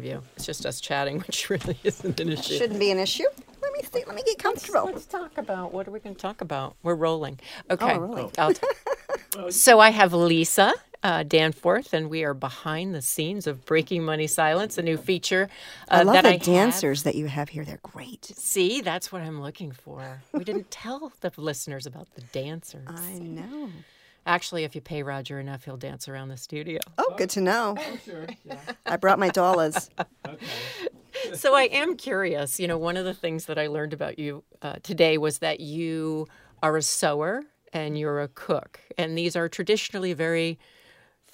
[0.00, 0.20] interview.
[0.36, 2.58] It's just us chatting, which really isn't an issue.
[2.58, 3.24] Shouldn't be an issue.
[3.62, 4.04] Let me see.
[4.06, 4.86] Let me get comfortable.
[4.86, 6.76] Let's talk about what are we going to talk about?
[6.82, 7.38] We're rolling.
[7.70, 7.98] Okay.
[7.98, 8.30] we're rolling.
[8.38, 8.66] I'll t-
[9.50, 14.26] so I have Lisa uh, Danforth, and we are behind the scenes of Breaking Money
[14.26, 15.48] Silence, a new feature
[15.90, 16.42] uh, I love that the I have.
[16.42, 17.64] dancers that you have here.
[17.64, 18.24] They're great.
[18.24, 20.22] See, that's what I'm looking for.
[20.32, 22.88] We didn't tell the listeners about the dancers.
[22.88, 23.68] I know.
[24.26, 26.78] Actually, if you pay Roger enough, he'll dance around the studio.
[26.98, 27.76] Oh, good to know.
[28.04, 28.26] Sure.
[28.44, 28.58] Yeah.
[28.86, 29.90] I brought my dollars.
[30.28, 31.34] Okay.
[31.34, 32.60] so I am curious.
[32.60, 35.58] You know, one of the things that I learned about you uh, today was that
[35.58, 36.28] you
[36.62, 40.58] are a sewer and you're a cook, and these are traditionally very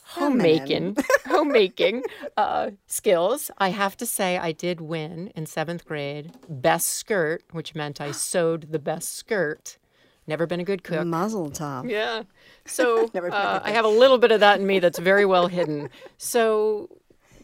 [0.02, 0.96] homemaking
[1.26, 2.02] homemaking
[2.36, 3.50] uh, skills.
[3.58, 8.12] I have to say, I did win in seventh grade best skirt, which meant I
[8.12, 9.78] sewed the best skirt.
[10.26, 11.06] Never been a good cook.
[11.06, 11.86] Muzzle top.
[11.86, 12.24] Yeah.
[12.66, 15.88] So uh, I have a little bit of that in me that's very well hidden.
[16.18, 16.88] So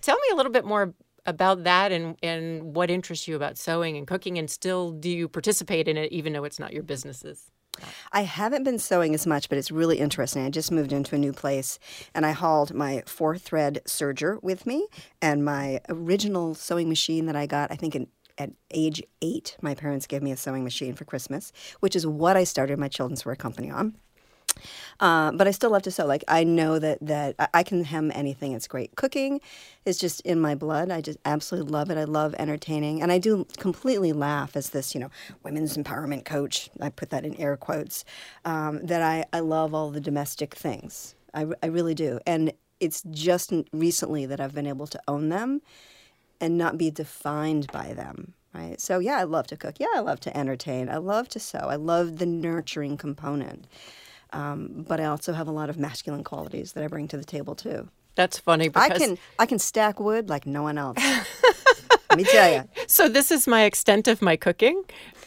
[0.00, 3.96] tell me a little bit more about that and, and what interests you about sewing
[3.96, 7.50] and cooking, and still do you participate in it even though it's not your businesses?
[8.12, 10.44] I haven't been sewing as much, but it's really interesting.
[10.44, 11.78] I just moved into a new place
[12.14, 14.88] and I hauled my four thread serger with me
[15.22, 19.56] and my original sewing machine that I got, I think, in, at age eight.
[19.62, 22.88] My parents gave me a sewing machine for Christmas, which is what I started my
[22.88, 23.94] children's wear company on.
[25.00, 26.06] Uh, but I still love to sew.
[26.06, 28.52] Like I know that that I- can hem anything.
[28.52, 28.94] It's great.
[28.96, 29.40] Cooking
[29.84, 30.90] is just in my blood.
[30.90, 31.96] I just absolutely love it.
[31.98, 35.10] I love entertaining, and I do completely laugh as this, you know,
[35.42, 36.70] women's empowerment coach.
[36.80, 38.04] I put that in air quotes.
[38.44, 41.14] Um, that I I love all the domestic things.
[41.34, 45.62] I I really do, and it's just recently that I've been able to own them
[46.42, 48.34] and not be defined by them.
[48.52, 48.78] Right.
[48.78, 49.76] So yeah, I love to cook.
[49.78, 50.90] Yeah, I love to entertain.
[50.90, 51.58] I love to sew.
[51.58, 53.66] I love the nurturing component.
[54.34, 57.24] Um, but I also have a lot of masculine qualities that I bring to the
[57.24, 57.88] table too.
[58.14, 60.98] That's funny I can I can stack wood like no one else.
[62.10, 62.68] Let me tell you.
[62.86, 64.82] so this is my extent of my cooking.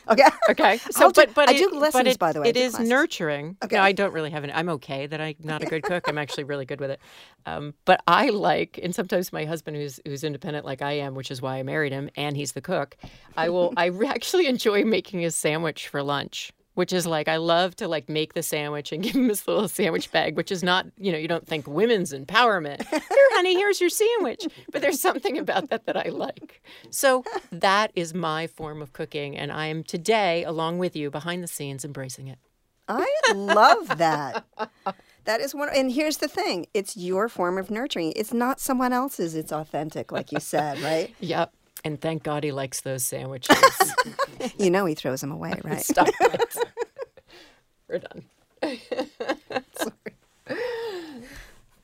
[0.10, 0.24] Okay.
[0.50, 0.78] Okay.
[0.92, 2.50] So, do- but but I it- do lessons, it- by the way.
[2.50, 2.90] It is classes.
[2.90, 3.58] nurturing.
[3.64, 3.76] Okay.
[3.78, 4.54] No, I don't really have any.
[4.54, 6.08] I'm okay that I'm not a good cook.
[6.08, 7.00] I'm actually really good with it.
[7.48, 11.32] Um, but I like, and sometimes my husband, who's who's independent like I am, which
[11.32, 12.96] is why I married him, and he's the cook.
[13.36, 13.74] I will.
[13.78, 16.52] I actually enjoy making a sandwich for lunch.
[16.76, 19.68] Which is like I love to like make the sandwich and give him this little
[19.68, 22.86] sandwich bag, which is not you know you don't think women's empowerment.
[22.88, 23.02] Here,
[23.34, 24.46] honey, here's your sandwich.
[24.72, 26.62] But there's something about that that I like.
[26.90, 31.44] So that is my form of cooking, and I am today, along with you, behind
[31.44, 32.40] the scenes, embracing it.
[32.88, 34.46] I love that.
[35.26, 36.68] That is one and here's the thing.
[36.74, 38.14] It's your form of nurturing.
[38.16, 39.34] It's not someone else's.
[39.36, 41.14] It's authentic, like you said, right?
[41.20, 41.52] Yep.
[41.86, 43.56] And thank God he likes those sandwiches.
[44.60, 45.82] You know he throws them away, right?
[45.82, 46.56] Stop it.
[47.90, 48.24] We're done.
[49.74, 50.58] Sorry.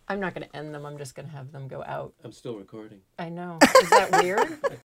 [0.08, 0.86] I'm not going to end them.
[0.86, 2.14] I'm just going to have them go out.
[2.24, 3.00] I'm still recording.
[3.18, 3.58] I know.
[3.82, 4.60] Is that weird?